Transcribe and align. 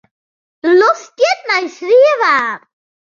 De 0.63 0.69
loft 0.79 1.03
stiet 1.07 1.39
nei 1.47 1.65
swier 1.77 2.17
waar. 2.21 2.57